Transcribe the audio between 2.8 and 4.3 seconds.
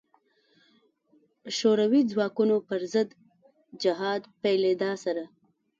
ضد جهاد